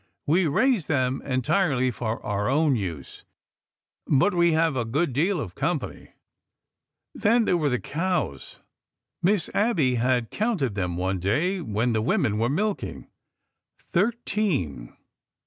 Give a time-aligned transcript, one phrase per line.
[0.25, 3.23] We raise them entirely for our own use.
[4.07, 6.13] But we have a good deal of company."
[7.13, 8.57] Then there were the cows.
[9.21, 13.09] Miss Abby had counted them one day when the women were milking.
[13.91, 14.97] Thirteen